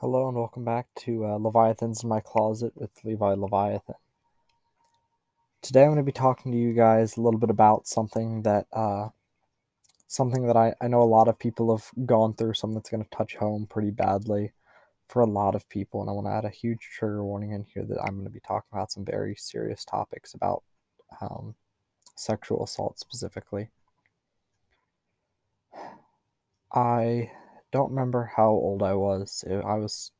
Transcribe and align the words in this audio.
Hello 0.00 0.28
and 0.28 0.36
welcome 0.36 0.62
back 0.62 0.88
to 0.94 1.24
uh, 1.24 1.38
Leviathans 1.38 2.02
in 2.02 2.10
My 2.10 2.20
Closet 2.20 2.70
with 2.76 2.90
Levi 3.02 3.32
Leviathan. 3.32 3.94
Today 5.62 5.84
I'm 5.84 5.86
going 5.86 5.96
to 5.96 6.02
be 6.02 6.12
talking 6.12 6.52
to 6.52 6.58
you 6.58 6.74
guys 6.74 7.16
a 7.16 7.22
little 7.22 7.40
bit 7.40 7.48
about 7.48 7.86
something 7.86 8.42
that 8.42 8.66
uh, 8.74 9.08
something 10.06 10.46
that 10.48 10.56
I, 10.56 10.74
I 10.82 10.88
know 10.88 11.00
a 11.00 11.04
lot 11.04 11.28
of 11.28 11.38
people 11.38 11.74
have 11.74 11.90
gone 12.04 12.34
through, 12.34 12.52
something 12.52 12.74
that's 12.74 12.90
going 12.90 13.04
to 13.04 13.16
touch 13.16 13.36
home 13.36 13.66
pretty 13.70 13.90
badly 13.90 14.52
for 15.08 15.22
a 15.22 15.26
lot 15.26 15.54
of 15.54 15.66
people. 15.70 16.02
And 16.02 16.10
I 16.10 16.12
want 16.12 16.26
to 16.26 16.32
add 16.32 16.44
a 16.44 16.50
huge 16.50 16.90
trigger 16.92 17.24
warning 17.24 17.52
in 17.52 17.64
here 17.64 17.86
that 17.86 18.02
I'm 18.02 18.16
going 18.16 18.24
to 18.24 18.30
be 18.30 18.40
talking 18.40 18.68
about 18.70 18.92
some 18.92 19.06
very 19.06 19.34
serious 19.34 19.82
topics 19.82 20.34
about 20.34 20.62
um, 21.22 21.54
sexual 22.16 22.64
assault 22.64 22.98
specifically. 22.98 23.70
I 26.74 27.30
don't 27.76 27.90
remember 27.90 28.32
how 28.34 28.48
old 28.48 28.82
I 28.82 28.94
was. 28.94 29.44
I 29.46 29.74
was 29.74 30.10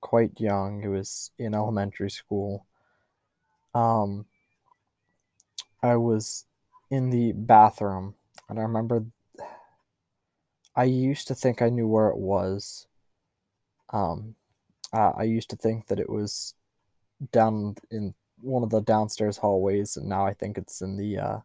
quite 0.00 0.40
young. 0.40 0.82
It 0.84 0.88
was 0.88 1.32
in 1.36 1.52
elementary 1.54 2.10
school. 2.10 2.66
Um, 3.74 4.26
I 5.82 5.96
was 5.96 6.46
in 6.88 7.10
the 7.10 7.32
bathroom, 7.32 8.14
and 8.48 8.60
I 8.60 8.62
remember 8.62 9.04
I 10.76 10.84
used 10.84 11.26
to 11.28 11.34
think 11.34 11.60
I 11.60 11.68
knew 11.68 11.88
where 11.88 12.08
it 12.08 12.16
was. 12.16 12.86
Um, 13.92 14.36
uh, 14.92 15.12
I 15.16 15.24
used 15.24 15.50
to 15.50 15.56
think 15.56 15.88
that 15.88 15.98
it 15.98 16.08
was 16.08 16.54
down 17.32 17.74
in 17.90 18.14
one 18.40 18.62
of 18.62 18.70
the 18.70 18.80
downstairs 18.80 19.38
hallways, 19.38 19.96
and 19.96 20.08
now 20.08 20.24
I 20.24 20.32
think 20.32 20.56
it's 20.56 20.80
in 20.80 20.96
the 20.96 21.18
uh, 21.18 21.38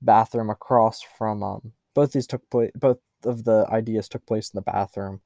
bathroom 0.00 0.48
across 0.48 1.02
from. 1.02 1.42
Um, 1.42 1.72
both 1.92 2.12
these 2.12 2.26
took 2.26 2.48
place. 2.50 2.70
Both 2.74 3.00
of 3.26 3.44
the 3.44 3.66
ideas 3.70 4.08
took 4.08 4.26
place 4.26 4.50
in 4.50 4.56
the 4.56 4.62
bathroom, 4.62 5.20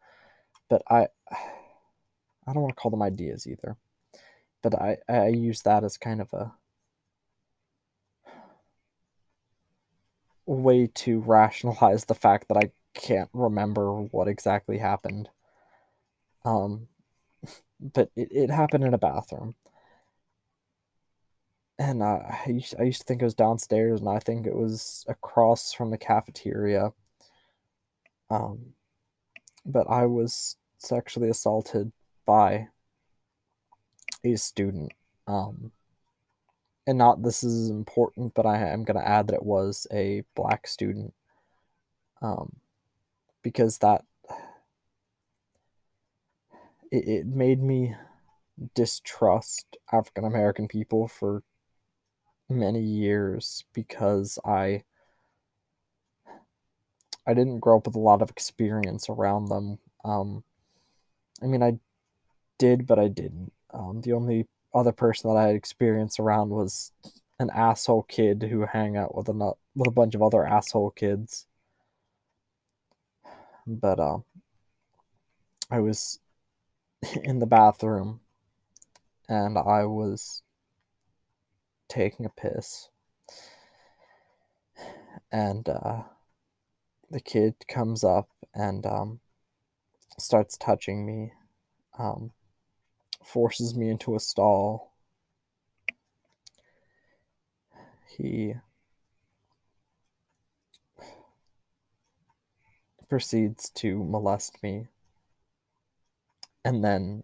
but 0.69 0.83
I. 0.89 1.09
I 2.47 2.55
don't 2.55 2.63
want 2.63 2.75
to 2.75 2.81
call 2.81 2.91
them 2.91 3.03
ideas 3.03 3.47
either, 3.47 3.77
but 4.63 4.75
I 4.75 4.97
I 5.07 5.27
use 5.29 5.61
that 5.63 5.85
as 5.85 5.99
kind 5.99 6.19
of 6.19 6.33
a 6.33 6.55
way 10.47 10.87
to 10.95 11.21
rationalize 11.21 12.07
the 12.07 12.15
fact 12.15 12.49
that 12.49 12.57
I 12.57 12.71
can't 12.95 13.29
remember 13.33 13.93
what 13.93 14.29
exactly 14.29 14.79
happened. 14.79 15.29
Um, 16.45 16.89
but 17.81 18.11
it, 18.17 18.29
it 18.31 18.51
happened 18.51 18.85
in 18.85 18.95
a 18.95 18.99
bathroom. 18.99 19.55
And 21.79 22.03
uh, 22.03 22.21
I, 22.31 22.45
used, 22.49 22.75
I 22.79 22.85
used 22.85 23.03
to 23.03 23.07
think 23.07 23.23
it 23.23 23.27
was 23.27 23.35
downstairs, 23.35 24.01
and 24.01 24.09
I 24.09 24.19
think 24.19 24.47
it 24.47 24.55
was 24.55 25.05
across 25.07 25.73
from 25.73 25.91
the 25.91 25.99
cafeteria. 25.99 26.93
Um, 28.31 28.75
but 29.65 29.89
I 29.89 30.07
was 30.07 30.57
sexually 30.79 31.29
assaulted 31.29 31.93
by 32.27 32.69
a 34.25 34.37
student. 34.37 34.93
Um, 35.27 35.73
and 36.87 36.99
not 36.99 37.23
this 37.23 37.45
is 37.45 37.69
important, 37.69 38.35
but 38.35 38.47
I 38.47 38.59
am 38.59 38.85
going 38.85 38.99
to 38.99 39.07
add 39.07 39.29
that 39.29 39.37
it 39.37 39.43
was 39.45 39.87
a 39.93 40.25
black 40.35 40.67
student. 40.67 41.13
Um, 42.21 42.57
because 43.43 43.79
that 43.79 44.05
it, 46.91 47.09
it 47.09 47.27
made 47.27 47.63
me 47.63 47.95
distrust 48.75 49.77
African 49.93 50.25
American 50.25 50.69
people 50.69 51.07
for 51.07 51.43
many 52.49 52.81
years 52.81 53.65
because 53.73 54.39
I 54.45 54.85
I 57.29 57.35
didn't 57.35 57.61
grow 57.61 57.77
up 57.77 57.87
with 57.87 57.95
a 57.95 58.01
lot 58.01 58.23
of 58.23 58.31
experience 58.31 59.11
around 59.11 59.49
them. 59.49 59.79
Um, 60.05 60.45
I 61.43 61.47
mean, 61.47 61.63
I 61.63 61.79
did, 62.59 62.87
but 62.87 62.99
I 62.99 63.09
didn't. 63.09 63.53
Um, 63.71 64.01
the 64.01 64.15
only 64.15 64.47
other 64.75 64.93
person 64.93 65.31
that 65.31 65.37
I 65.37 65.49
had 65.49 65.55
experience 65.55 66.19
around 66.19 66.51
was 66.51 66.91
an 67.39 67.51
asshole 67.55 68.05
kid 68.05 68.45
who 68.51 68.67
hang 68.67 68.97
out 68.97 69.15
with 69.15 69.29
a 69.29 69.53
with 69.77 69.89
a 69.89 69.93
bunch 69.93 70.15
of 70.15 70.23
other 70.23 70.47
asshole 70.47 70.91
kids. 70.93 71.47
But 73.67 74.01
uh, 74.01 74.19
I 75.71 75.81
was 75.81 76.19
in 77.23 77.41
the 77.41 77.47
bathroom 77.47 78.21
and 79.29 79.59
I 79.59 79.85
was 79.85 80.43
taking 81.89 82.25
a 82.25 82.31
piss. 82.31 82.89
And 85.31 85.69
uh, 85.69 86.05
the 87.11 87.21
kid 87.21 87.55
comes 87.69 88.05
up 88.05 88.29
and 88.55 88.85
um, 88.85 89.21
starts 90.19 90.57
touching 90.57 91.07
me, 91.07 91.33
um, 91.99 92.33
forces 93.25 93.75
me 93.75 93.89
into 93.89 94.15
a 94.15 94.21
stall. 94.21 94.93
He 98.17 98.55
proceeds 103.09 103.71
to 103.71 104.05
molest 104.05 104.63
me 104.63 104.87
and 106.65 106.85
then 106.85 107.23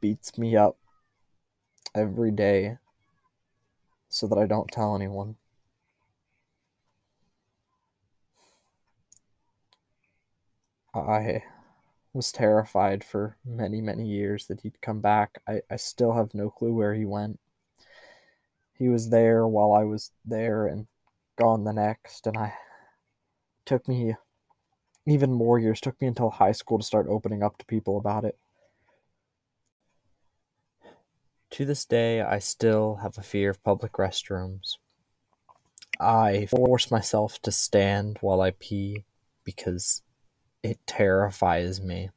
beats 0.00 0.38
me 0.38 0.56
up 0.56 0.76
every 1.94 2.30
day 2.30 2.78
so 4.08 4.26
that 4.26 4.38
I 4.38 4.46
don't 4.46 4.68
tell 4.68 4.94
anyone. 4.94 5.36
I 11.00 11.44
was 12.12 12.32
terrified 12.32 13.04
for 13.04 13.36
many, 13.44 13.80
many 13.80 14.06
years 14.06 14.46
that 14.46 14.60
he'd 14.62 14.80
come 14.80 15.00
back. 15.00 15.42
I, 15.46 15.60
I 15.70 15.76
still 15.76 16.12
have 16.12 16.34
no 16.34 16.50
clue 16.50 16.72
where 16.72 16.94
he 16.94 17.04
went. 17.04 17.38
He 18.72 18.88
was 18.88 19.10
there 19.10 19.46
while 19.46 19.72
I 19.72 19.84
was 19.84 20.10
there 20.24 20.66
and 20.66 20.86
gone 21.38 21.64
the 21.64 21.72
next, 21.72 22.26
and 22.26 22.36
I 22.36 22.54
took 23.64 23.86
me 23.88 24.16
even 25.06 25.32
more 25.32 25.58
years, 25.58 25.80
took 25.80 26.00
me 26.00 26.08
until 26.08 26.30
high 26.30 26.52
school 26.52 26.78
to 26.78 26.84
start 26.84 27.06
opening 27.08 27.42
up 27.42 27.58
to 27.58 27.66
people 27.66 27.96
about 27.96 28.24
it. 28.24 28.38
To 31.50 31.64
this 31.64 31.84
day, 31.84 32.20
I 32.20 32.38
still 32.38 32.96
have 32.96 33.16
a 33.16 33.22
fear 33.22 33.50
of 33.50 33.62
public 33.62 33.92
restrooms. 33.92 34.76
I 36.00 36.46
force 36.46 36.90
myself 36.90 37.40
to 37.42 37.52
stand 37.52 38.18
while 38.20 38.40
I 38.40 38.50
pee 38.50 39.04
because 39.44 40.02
it 40.66 40.84
terrifies 40.84 41.80
me. 41.80 42.10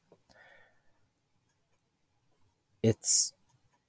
It's 2.81 3.31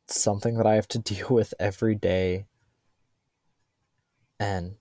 something 0.06 0.56
that 0.59 0.66
I 0.66 0.75
have 0.75 0.88
to 0.88 0.98
deal 1.12 1.28
with 1.31 1.54
every 1.59 1.94
day. 1.94 2.44
And 4.38 4.76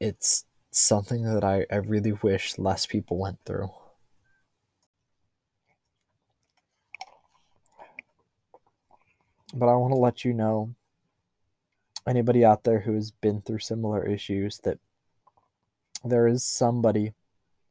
it's 0.00 0.44
something 0.72 1.22
that 1.22 1.44
I, 1.44 1.66
I 1.70 1.76
really 1.76 2.12
wish 2.12 2.58
less 2.58 2.86
people 2.86 3.18
went 3.18 3.38
through. 3.44 3.70
But 9.54 9.68
I 9.68 9.76
want 9.76 9.92
to 9.92 9.98
let 9.98 10.24
you 10.24 10.34
know 10.34 10.74
anybody 12.06 12.44
out 12.44 12.64
there 12.64 12.80
who 12.80 12.94
has 12.94 13.12
been 13.12 13.42
through 13.42 13.60
similar 13.60 14.04
issues 14.04 14.58
that 14.64 14.78
there 16.04 16.26
is 16.26 16.44
somebody 16.44 17.12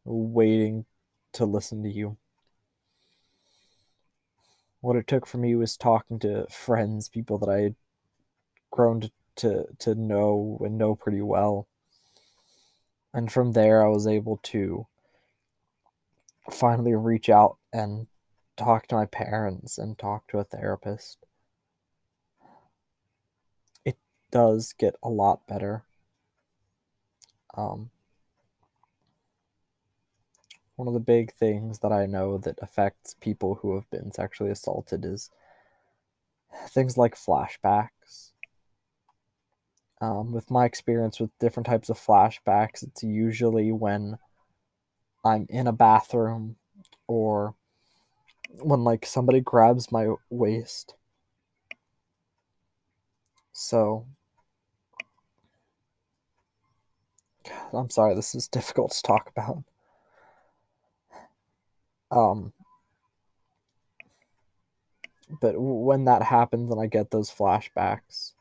waiting 0.07 0.85
to 1.33 1.45
listen 1.45 1.83
to 1.83 1.89
you. 1.89 2.17
What 4.81 4.95
it 4.95 5.07
took 5.07 5.25
for 5.25 5.37
me 5.37 5.55
was 5.55 5.75
talking 5.75 6.19
to 6.19 6.47
friends, 6.49 7.09
people 7.09 7.37
that 7.39 7.49
I 7.49 7.61
had 7.61 7.75
grown 8.71 9.09
to, 9.37 9.65
to, 9.79 9.95
know 9.95 10.59
and 10.63 10.77
know 10.77 10.95
pretty 10.95 11.21
well. 11.21 11.67
And 13.13 13.31
from 13.31 13.51
there, 13.51 13.83
I 13.83 13.89
was 13.89 14.07
able 14.07 14.39
to 14.43 14.87
finally 16.51 16.93
reach 16.95 17.29
out 17.29 17.57
and 17.73 18.07
talk 18.55 18.87
to 18.87 18.95
my 18.95 19.05
parents 19.05 19.77
and 19.77 19.97
talk 19.97 20.27
to 20.27 20.39
a 20.39 20.43
therapist. 20.43 21.25
It 23.83 23.97
does 24.31 24.73
get 24.73 24.95
a 25.03 25.09
lot 25.09 25.47
better. 25.47 25.83
Um, 27.55 27.89
one 30.77 30.87
of 30.87 30.93
the 30.93 30.99
big 30.99 31.33
things 31.33 31.79
that 31.79 31.91
I 31.91 32.05
know 32.05 32.37
that 32.37 32.59
affects 32.61 33.15
people 33.19 33.55
who 33.55 33.75
have 33.75 33.89
been 33.89 34.11
sexually 34.11 34.51
assaulted 34.51 35.03
is 35.03 35.31
things 36.69 36.97
like 36.97 37.15
flashbacks. 37.15 38.31
Um, 39.99 40.31
with 40.31 40.51
my 40.51 40.65
experience 40.65 41.19
with 41.19 41.37
different 41.39 41.65
types 41.65 41.89
of 41.89 41.97
flashbacks, 41.97 42.83
it's 42.83 43.01
usually 43.01 43.71
when 43.71 44.19
I'm 45.25 45.47
in 45.49 45.65
a 45.65 45.71
bathroom 45.71 46.57
or 47.07 47.55
when 48.61 48.83
like 48.83 49.07
somebody 49.07 49.41
grabs 49.41 49.91
my 49.91 50.13
waist. 50.29 50.93
So 53.51 54.05
I'm 57.73 57.89
sorry, 57.89 58.13
this 58.13 58.35
is 58.35 58.47
difficult 58.51 58.91
to 58.91 59.01
talk 59.01 59.31
about. 59.35 59.63
Um, 62.11 62.53
but 65.41 65.55
when 65.57 66.05
that 66.05 66.23
happens 66.23 66.71
and 66.71 66.79
I 66.79 66.87
get 66.87 67.11
those 67.11 67.29
flashbacks, 67.29 68.33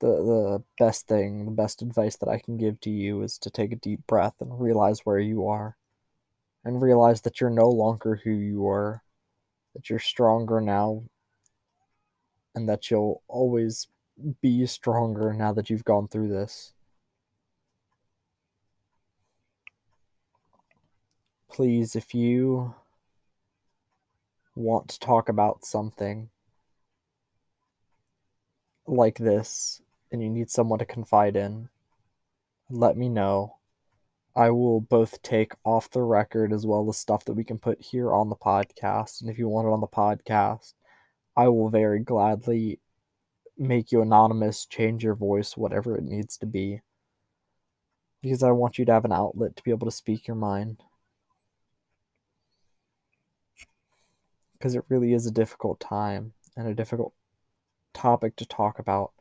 the 0.00 0.08
the 0.08 0.62
best 0.78 1.06
thing, 1.06 1.44
the 1.44 1.50
best 1.50 1.82
advice 1.82 2.16
that 2.16 2.28
I 2.28 2.38
can 2.38 2.56
give 2.56 2.80
to 2.80 2.90
you 2.90 3.22
is 3.22 3.38
to 3.38 3.50
take 3.50 3.72
a 3.72 3.76
deep 3.76 4.06
breath 4.06 4.34
and 4.40 4.60
realize 4.60 5.00
where 5.00 5.18
you 5.18 5.46
are 5.46 5.76
and 6.64 6.82
realize 6.82 7.20
that 7.22 7.40
you're 7.40 7.50
no 7.50 7.68
longer 7.68 8.20
who 8.24 8.30
you 8.30 8.62
were, 8.62 9.02
that 9.74 9.90
you're 9.90 9.98
stronger 9.98 10.60
now 10.60 11.04
and 12.54 12.68
that 12.68 12.90
you'll 12.90 13.22
always 13.28 13.88
be 14.42 14.66
stronger 14.66 15.32
now 15.32 15.52
that 15.52 15.70
you've 15.70 15.84
gone 15.84 16.08
through 16.08 16.28
this. 16.28 16.72
Please, 21.50 21.96
if 21.96 22.14
you 22.14 22.74
want 24.54 24.88
to 24.88 25.00
talk 25.00 25.28
about 25.28 25.64
something 25.64 26.30
like 28.86 29.18
this 29.18 29.82
and 30.12 30.22
you 30.22 30.30
need 30.30 30.48
someone 30.48 30.78
to 30.78 30.84
confide 30.84 31.34
in, 31.36 31.68
let 32.70 32.96
me 32.96 33.08
know. 33.08 33.56
I 34.36 34.50
will 34.50 34.80
both 34.80 35.22
take 35.22 35.52
off 35.64 35.90
the 35.90 36.02
record 36.02 36.52
as 36.52 36.64
well 36.64 36.88
as 36.88 36.96
stuff 36.96 37.24
that 37.24 37.34
we 37.34 37.42
can 37.42 37.58
put 37.58 37.82
here 37.82 38.12
on 38.12 38.28
the 38.28 38.36
podcast. 38.36 39.20
And 39.20 39.28
if 39.28 39.36
you 39.36 39.48
want 39.48 39.66
it 39.66 39.72
on 39.72 39.80
the 39.80 39.88
podcast, 39.88 40.74
I 41.36 41.48
will 41.48 41.68
very 41.68 41.98
gladly 41.98 42.78
make 43.58 43.90
you 43.90 44.02
anonymous, 44.02 44.64
change 44.66 45.02
your 45.02 45.16
voice, 45.16 45.56
whatever 45.56 45.96
it 45.96 46.04
needs 46.04 46.36
to 46.38 46.46
be. 46.46 46.80
Because 48.22 48.44
I 48.44 48.52
want 48.52 48.78
you 48.78 48.84
to 48.84 48.92
have 48.92 49.04
an 49.04 49.12
outlet 49.12 49.56
to 49.56 49.64
be 49.64 49.72
able 49.72 49.88
to 49.88 49.90
speak 49.90 50.28
your 50.28 50.36
mind. 50.36 50.84
Because 54.60 54.76
it 54.76 54.84
really 54.88 55.14
is 55.14 55.26
a 55.26 55.32
difficult 55.32 55.80
time 55.80 56.34
and 56.54 56.68
a 56.68 56.74
difficult 56.74 57.14
topic 57.94 58.36
to 58.36 58.46
talk 58.46 58.78
about. 58.78 59.12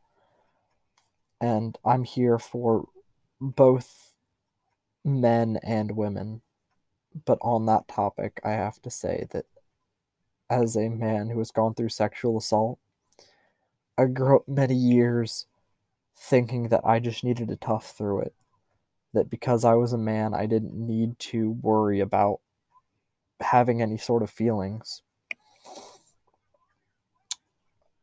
And 1.40 1.78
I'm 1.86 2.04
here 2.04 2.38
for 2.38 2.90
both 3.40 4.18
men 5.06 5.58
and 5.64 5.96
women. 5.96 6.42
But 7.26 7.40
on 7.42 7.66
that 7.68 7.88
topic, 7.88 8.42
I 8.44 8.52
have 8.52 8.82
to 8.82 8.92
say 8.92 9.28
that 9.32 9.46
as 10.50 10.76
a 10.76 10.90
man 10.90 11.30
who 11.30 11.38
has 11.40 11.52
gone 11.52 11.74
through 11.74 11.90
sexual 11.90 12.38
assault, 12.38 12.78
I 13.98 14.06
grew 14.06 14.38
up 14.38 14.48
many 14.48 14.76
years 14.76 15.48
thinking 16.18 16.68
that 16.68 16.86
I 16.86 17.00
just 17.00 17.24
needed 17.24 17.48
to 17.48 17.56
tough 17.56 17.92
through 17.98 18.22
it. 18.22 18.34
That 19.14 19.30
because 19.30 19.66
I 19.66 19.74
was 19.74 19.94
a 19.94 19.98
man, 19.98 20.34
I 20.34 20.46
didn't 20.46 20.76
need 20.76 21.18
to 21.20 21.52
worry 21.62 22.00
about 22.00 22.42
having 23.40 23.82
any 23.82 23.98
sort 23.98 24.22
of 24.22 24.30
feelings. 24.30 25.02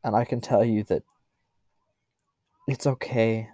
And 0.03 0.15
I 0.15 0.25
can 0.25 0.41
tell 0.41 0.63
you 0.63 0.83
that 0.85 1.03
it's 2.67 2.87
okay 2.87 3.49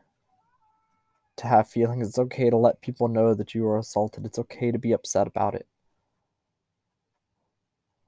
to 1.38 1.48
have 1.48 1.68
feelings. 1.68 2.08
It's 2.08 2.20
okay 2.20 2.50
to 2.50 2.58
let 2.58 2.82
people 2.82 3.08
know 3.08 3.34
that 3.34 3.54
you 3.54 3.64
were 3.64 3.78
assaulted. 3.78 4.26
It's 4.26 4.40
okay 4.40 4.72
to 4.72 4.78
be 4.78 4.92
upset 4.92 5.28
about 5.28 5.56
it. 5.56 5.68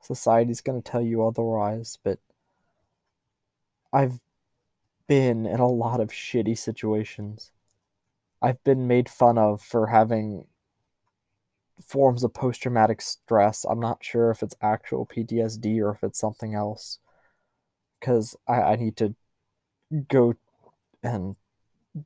Society's 0.01 0.61
going 0.61 0.81
to 0.81 0.91
tell 0.91 1.01
you 1.01 1.25
otherwise, 1.25 1.97
but 2.03 2.19
I've 3.91 4.19
been 5.07 5.45
in 5.45 5.59
a 5.59 5.67
lot 5.67 5.99
of 5.99 6.09
shitty 6.09 6.57
situations. 6.57 7.51
I've 8.41 8.63
been 8.63 8.87
made 8.87 9.09
fun 9.09 9.37
of 9.37 9.61
for 9.61 9.87
having 9.87 10.45
forms 11.83 12.23
of 12.23 12.33
post 12.33 12.61
traumatic 12.61 13.01
stress. 13.01 13.65
I'm 13.67 13.79
not 13.79 14.03
sure 14.03 14.29
if 14.29 14.43
it's 14.43 14.55
actual 14.61 15.05
PTSD 15.05 15.79
or 15.81 15.91
if 15.91 16.03
it's 16.03 16.19
something 16.19 16.53
else. 16.53 16.99
Because 18.05 18.35
I, 18.47 18.61
I 18.61 18.75
need 18.75 18.97
to 18.97 19.15
go 20.07 20.35
and 21.01 21.35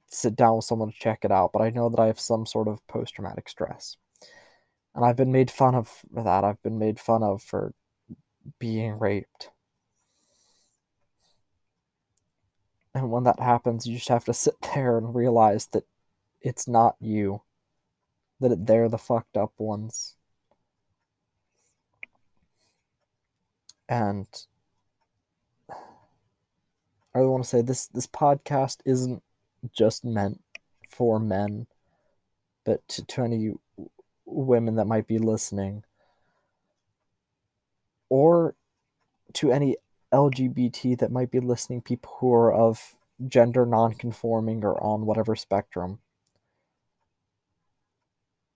sit 0.08 0.38
down 0.38 0.56
with 0.56 0.64
someone 0.64 0.94
to 0.94 0.98
check 0.98 1.26
it 1.26 1.32
out, 1.32 1.52
but 1.52 1.62
I 1.62 1.72
know 1.72 1.90
that 1.90 2.00
I 2.00 2.08
have 2.08 2.22
some 2.22 2.46
sort 2.46 2.70
of 2.70 2.86
post 2.88 3.16
traumatic 3.16 3.50
stress. 3.50 3.98
And 4.96 5.04
I've 5.04 5.18
been 5.18 5.34
made 5.34 5.52
fun 5.52 5.76
of 5.76 5.90
for 5.90 6.24
that. 6.24 6.46
I've 6.46 6.62
been 6.64 6.80
made 6.80 7.02
fun 7.02 7.22
of 7.22 7.44
for 7.44 7.74
being 8.60 8.98
raped. 8.98 9.50
And 12.96 13.12
when 13.12 13.26
that 13.26 13.42
happens, 13.42 13.86
you 13.86 13.98
just 13.98 14.08
have 14.08 14.24
to 14.26 14.34
sit 14.34 14.56
there 14.74 14.98
and 14.98 15.14
realize 15.14 15.68
that 15.68 15.84
it's 16.40 16.66
not 16.66 16.96
you, 17.02 17.42
that 18.40 18.66
they're 18.66 18.88
the 18.88 18.98
fucked 18.98 19.36
up 19.36 19.52
ones. 19.58 20.16
And 23.90 24.28
I 27.20 27.24
want 27.24 27.44
to 27.44 27.50
say 27.50 27.62
this 27.62 27.88
this 27.88 28.08
podcast 28.08 28.78
isn't 28.86 29.22
just 29.74 30.06
meant 30.06 30.42
for 30.88 31.20
men, 31.20 31.68
but 32.64 32.88
to, 32.90 33.06
to 33.06 33.24
any 33.24 33.52
women 34.26 34.76
that 34.76 34.86
might 34.86 35.06
be 35.06 35.18
listening, 35.18 35.84
or 38.10 38.56
to 39.34 39.52
any 39.52 39.76
LGBT 40.14 40.98
that 41.00 41.12
might 41.12 41.30
be 41.30 41.42
listening, 41.42 41.82
people 41.82 42.16
who 42.20 42.34
are 42.34 42.54
of 42.54 42.96
gender 43.28 43.66
non-conforming 43.66 44.64
or 44.64 44.82
on 44.82 45.06
whatever 45.06 45.36
spectrum. 45.36 46.00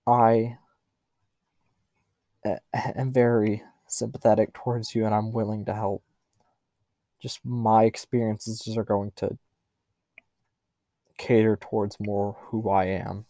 I 0.07 0.57
eh, 2.45 2.57
am 2.73 3.11
very 3.11 3.63
sympathetic 3.87 4.53
towards 4.53 4.95
you 4.95 5.05
and 5.05 5.13
I'm 5.13 5.33
willing 5.33 5.65
to 5.65 5.73
help. 5.73 6.01
Just 7.23 7.39
my 7.45 7.85
experiences 7.85 8.77
are 8.77 8.83
going 8.83 9.13
to 9.15 9.37
cater 11.17 11.55
towards 11.55 11.97
more 11.97 12.35
who 12.47 12.69
I 12.69 12.87
am. 12.87 13.25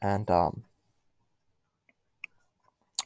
And 0.00 0.30
um, 0.30 0.62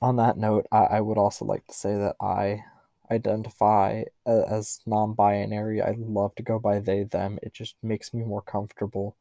on 0.02 0.16
that 0.16 0.36
note, 0.36 0.66
I, 0.70 0.84
I 0.84 1.00
would 1.00 1.16
also 1.16 1.46
like 1.46 1.66
to 1.66 1.72
say 1.72 1.96
that 1.96 2.16
I 2.20 2.64
identify 3.10 4.04
as 4.26 4.80
non 4.84 5.14
binary. 5.14 5.80
I 5.80 5.94
love 5.98 6.34
to 6.34 6.42
go 6.42 6.58
by 6.58 6.78
they, 6.78 7.04
them. 7.04 7.38
It 7.42 7.54
just 7.54 7.76
makes 7.82 8.12
me 8.12 8.22
more 8.22 8.42
comfortable. 8.42 9.16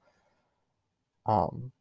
Um, 1.25 1.71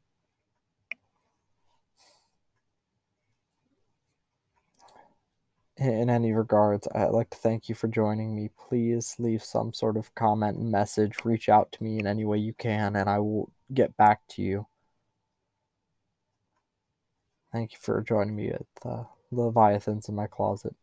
in 5.76 6.09
any 6.09 6.33
regards, 6.33 6.87
I'd 6.95 7.07
like 7.07 7.31
to 7.31 7.38
thank 7.38 7.69
you 7.69 7.75
for 7.75 7.88
joining 7.88 8.35
me. 8.35 8.50
Please 8.69 9.16
leave 9.19 9.43
some 9.43 9.73
sort 9.73 9.97
of 9.97 10.14
comment 10.14 10.59
and 10.59 10.71
message. 10.71 11.25
Reach 11.25 11.49
out 11.49 11.73
to 11.73 11.83
me 11.83 11.99
in 11.99 12.07
any 12.07 12.25
way 12.25 12.38
you 12.38 12.54
can, 12.54 12.97
and 12.97 13.09
I 13.09 13.19
will 13.19 13.50
get 13.73 13.97
back 13.97 14.21
to 14.31 14.43
you. 14.43 14.66
Thank 17.52 17.73
you 17.73 17.78
for 17.81 18.00
joining 18.02 18.37
me 18.37 18.49
at 18.49 18.66
the 18.83 19.07
Leviathans 19.33 20.09
in 20.09 20.14
my 20.14 20.26
closet. 20.26 20.75